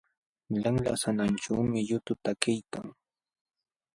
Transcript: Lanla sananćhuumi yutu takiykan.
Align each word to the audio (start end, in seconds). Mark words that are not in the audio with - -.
Lanla 0.61 0.93
sananćhuumi 1.01 1.79
yutu 1.89 2.13
takiykan. 2.23 2.87